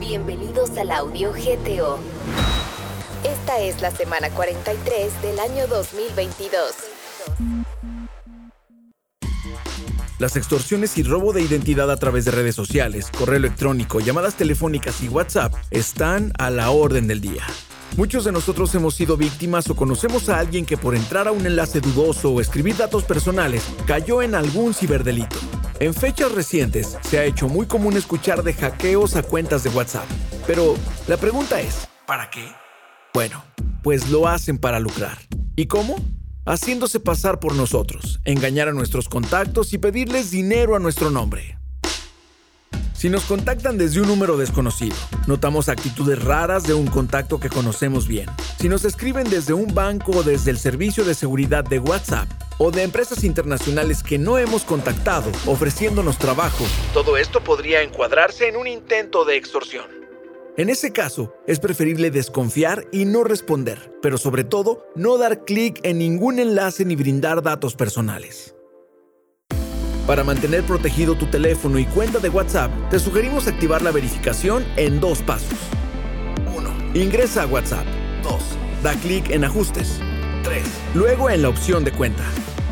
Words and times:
Bienvenidos 0.00 0.70
al 0.78 0.92
audio 0.92 1.30
GTO. 1.30 1.98
Esta 3.22 3.60
es 3.60 3.82
la 3.82 3.90
semana 3.90 4.30
43 4.30 5.20
del 5.20 5.38
año 5.38 5.66
2022. 5.66 6.74
Las 10.18 10.36
extorsiones 10.36 10.96
y 10.96 11.02
robo 11.02 11.34
de 11.34 11.42
identidad 11.42 11.90
a 11.90 11.98
través 11.98 12.24
de 12.24 12.30
redes 12.30 12.54
sociales, 12.54 13.10
correo 13.10 13.36
electrónico, 13.36 14.00
llamadas 14.00 14.36
telefónicas 14.36 15.02
y 15.02 15.08
WhatsApp 15.08 15.52
están 15.70 16.32
a 16.38 16.48
la 16.48 16.70
orden 16.70 17.06
del 17.06 17.20
día. 17.20 17.44
Muchos 17.96 18.24
de 18.24 18.32
nosotros 18.32 18.74
hemos 18.74 18.94
sido 18.94 19.16
víctimas 19.16 19.68
o 19.68 19.74
conocemos 19.74 20.28
a 20.28 20.38
alguien 20.38 20.64
que 20.64 20.76
por 20.76 20.94
entrar 20.94 21.26
a 21.26 21.32
un 21.32 21.44
enlace 21.44 21.80
dudoso 21.80 22.30
o 22.30 22.40
escribir 22.40 22.76
datos 22.76 23.02
personales 23.02 23.64
cayó 23.86 24.22
en 24.22 24.34
algún 24.34 24.74
ciberdelito. 24.74 25.36
En 25.80 25.92
fechas 25.92 26.32
recientes 26.32 26.96
se 27.02 27.18
ha 27.18 27.24
hecho 27.24 27.48
muy 27.48 27.66
común 27.66 27.96
escuchar 27.96 28.42
de 28.42 28.54
hackeos 28.54 29.16
a 29.16 29.22
cuentas 29.22 29.64
de 29.64 29.70
WhatsApp. 29.70 30.06
Pero 30.46 30.76
la 31.08 31.16
pregunta 31.16 31.60
es, 31.60 31.88
¿para 32.06 32.30
qué? 32.30 32.52
Bueno, 33.12 33.42
pues 33.82 34.08
lo 34.08 34.28
hacen 34.28 34.58
para 34.58 34.78
lucrar. 34.78 35.18
¿Y 35.56 35.66
cómo? 35.66 35.96
Haciéndose 36.46 37.00
pasar 37.00 37.40
por 37.40 37.54
nosotros, 37.54 38.20
engañar 38.24 38.68
a 38.68 38.72
nuestros 38.72 39.08
contactos 39.08 39.72
y 39.72 39.78
pedirles 39.78 40.30
dinero 40.30 40.76
a 40.76 40.78
nuestro 40.78 41.10
nombre. 41.10 41.59
Si 43.00 43.08
nos 43.08 43.24
contactan 43.24 43.78
desde 43.78 44.02
un 44.02 44.08
número 44.08 44.36
desconocido, 44.36 44.94
notamos 45.26 45.70
actitudes 45.70 46.22
raras 46.22 46.64
de 46.64 46.74
un 46.74 46.86
contacto 46.86 47.40
que 47.40 47.48
conocemos 47.48 48.06
bien. 48.06 48.26
Si 48.58 48.68
nos 48.68 48.84
escriben 48.84 49.30
desde 49.30 49.54
un 49.54 49.74
banco 49.74 50.18
o 50.18 50.22
desde 50.22 50.50
el 50.50 50.58
servicio 50.58 51.02
de 51.02 51.14
seguridad 51.14 51.64
de 51.64 51.78
WhatsApp 51.78 52.28
o 52.58 52.70
de 52.70 52.82
empresas 52.82 53.24
internacionales 53.24 54.02
que 54.02 54.18
no 54.18 54.36
hemos 54.36 54.64
contactado 54.64 55.32
ofreciéndonos 55.46 56.18
trabajo, 56.18 56.62
todo 56.92 57.16
esto 57.16 57.42
podría 57.42 57.80
encuadrarse 57.80 58.48
en 58.48 58.56
un 58.56 58.66
intento 58.66 59.24
de 59.24 59.38
extorsión. 59.38 59.86
En 60.58 60.68
ese 60.68 60.92
caso, 60.92 61.32
es 61.46 61.58
preferible 61.58 62.10
desconfiar 62.10 62.86
y 62.92 63.06
no 63.06 63.24
responder, 63.24 63.94
pero 64.02 64.18
sobre 64.18 64.44
todo, 64.44 64.84
no 64.94 65.16
dar 65.16 65.46
clic 65.46 65.80
en 65.84 65.96
ningún 66.00 66.38
enlace 66.38 66.84
ni 66.84 66.96
brindar 66.96 67.40
datos 67.40 67.76
personales. 67.76 68.54
Para 70.10 70.24
mantener 70.24 70.64
protegido 70.64 71.14
tu 71.14 71.26
teléfono 71.26 71.78
y 71.78 71.86
cuenta 71.86 72.18
de 72.18 72.30
WhatsApp, 72.30 72.72
te 72.90 72.98
sugerimos 72.98 73.46
activar 73.46 73.80
la 73.80 73.92
verificación 73.92 74.66
en 74.74 74.98
dos 74.98 75.22
pasos. 75.22 75.56
1. 76.52 77.00
Ingresa 77.00 77.44
a 77.44 77.46
WhatsApp. 77.46 77.86
2. 78.24 78.34
Da 78.82 78.92
clic 78.94 79.30
en 79.30 79.44
Ajustes. 79.44 80.00
3. 80.42 80.64
Luego 80.96 81.30
en 81.30 81.42
la 81.42 81.48
opción 81.48 81.84
de 81.84 81.92
cuenta. 81.92 82.24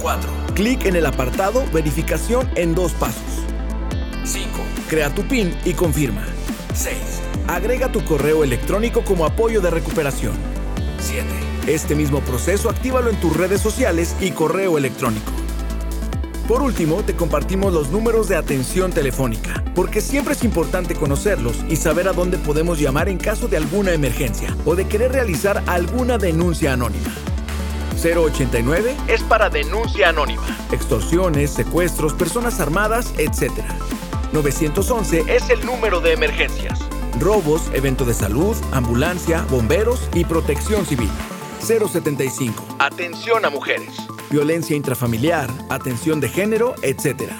4. 0.00 0.30
Clic 0.54 0.86
en 0.86 0.96
el 0.96 1.04
apartado 1.04 1.62
Verificación 1.74 2.48
en 2.54 2.74
dos 2.74 2.92
pasos. 2.92 3.44
5. 4.24 4.48
Crea 4.88 5.14
tu 5.14 5.20
PIN 5.28 5.54
y 5.66 5.74
confirma. 5.74 6.24
6. 6.72 6.96
Agrega 7.48 7.92
tu 7.92 8.02
correo 8.02 8.44
electrónico 8.44 9.04
como 9.04 9.26
apoyo 9.26 9.60
de 9.60 9.68
recuperación. 9.68 10.32
7. 11.00 11.26
Este 11.66 11.94
mismo 11.94 12.20
proceso 12.20 12.70
actívalo 12.70 13.10
en 13.10 13.20
tus 13.20 13.36
redes 13.36 13.60
sociales 13.60 14.16
y 14.22 14.30
correo 14.30 14.78
electrónico. 14.78 15.45
Por 16.46 16.62
último, 16.62 17.02
te 17.02 17.16
compartimos 17.16 17.72
los 17.72 17.90
números 17.90 18.28
de 18.28 18.36
atención 18.36 18.92
telefónica, 18.92 19.64
porque 19.74 20.00
siempre 20.00 20.34
es 20.34 20.44
importante 20.44 20.94
conocerlos 20.94 21.56
y 21.68 21.74
saber 21.74 22.06
a 22.06 22.12
dónde 22.12 22.38
podemos 22.38 22.78
llamar 22.78 23.08
en 23.08 23.18
caso 23.18 23.48
de 23.48 23.56
alguna 23.56 23.92
emergencia 23.92 24.56
o 24.64 24.76
de 24.76 24.86
querer 24.86 25.10
realizar 25.10 25.64
alguna 25.66 26.18
denuncia 26.18 26.72
anónima. 26.72 27.12
089 28.00 28.94
es 29.08 29.24
para 29.24 29.50
denuncia 29.50 30.10
anónima, 30.10 30.46
extorsiones, 30.70 31.50
secuestros, 31.50 32.14
personas 32.14 32.60
armadas, 32.60 33.12
etc. 33.18 33.50
911 34.32 35.24
es 35.26 35.50
el 35.50 35.66
número 35.66 36.00
de 36.00 36.12
emergencias, 36.12 36.78
robos, 37.18 37.62
evento 37.72 38.04
de 38.04 38.14
salud, 38.14 38.56
ambulancia, 38.70 39.44
bomberos 39.50 40.08
y 40.14 40.24
protección 40.24 40.86
civil. 40.86 41.10
075, 41.58 42.62
atención 42.78 43.44
a 43.44 43.50
mujeres 43.50 44.06
violencia 44.30 44.76
intrafamiliar, 44.76 45.50
atención 45.70 46.20
de 46.20 46.28
género, 46.28 46.74
etc. 46.82 47.32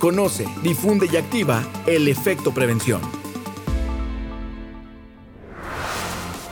Conoce, 0.00 0.46
difunde 0.62 1.08
y 1.12 1.16
activa 1.16 1.62
el 1.86 2.08
efecto 2.08 2.52
prevención. 2.52 3.00